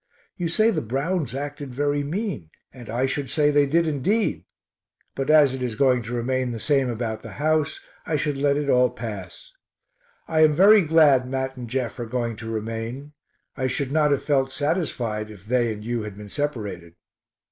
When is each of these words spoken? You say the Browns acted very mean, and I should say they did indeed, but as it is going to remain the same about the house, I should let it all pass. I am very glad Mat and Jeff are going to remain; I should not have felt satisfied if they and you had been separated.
You 0.35 0.49
say 0.49 0.71
the 0.71 0.81
Browns 0.81 1.35
acted 1.35 1.75
very 1.75 2.03
mean, 2.03 2.49
and 2.73 2.89
I 2.89 3.05
should 3.05 3.29
say 3.29 3.51
they 3.51 3.67
did 3.67 3.85
indeed, 3.87 4.45
but 5.13 5.29
as 5.29 5.53
it 5.53 5.61
is 5.61 5.75
going 5.75 6.01
to 6.01 6.15
remain 6.15 6.49
the 6.51 6.59
same 6.59 6.89
about 6.89 7.21
the 7.21 7.33
house, 7.33 7.79
I 8.03 8.15
should 8.15 8.39
let 8.39 8.57
it 8.57 8.67
all 8.67 8.89
pass. 8.89 9.53
I 10.27 10.39
am 10.39 10.53
very 10.55 10.81
glad 10.81 11.29
Mat 11.29 11.55
and 11.55 11.69
Jeff 11.69 11.99
are 11.99 12.07
going 12.07 12.35
to 12.37 12.49
remain; 12.49 13.13
I 13.55 13.67
should 13.67 13.91
not 13.91 14.09
have 14.09 14.23
felt 14.23 14.51
satisfied 14.51 15.29
if 15.29 15.45
they 15.45 15.71
and 15.71 15.85
you 15.85 16.01
had 16.01 16.17
been 16.17 16.29
separated. 16.29 16.95